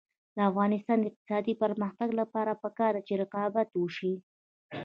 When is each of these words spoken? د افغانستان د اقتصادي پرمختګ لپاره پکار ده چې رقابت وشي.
د 0.35 0.37
افغانستان 0.49 0.97
د 0.99 1.05
اقتصادي 1.09 1.53
پرمختګ 1.63 2.09
لپاره 2.21 2.59
پکار 2.63 2.93
ده 2.97 3.01
چې 3.07 3.13
رقابت 3.23 3.67
وشي. 3.73 4.13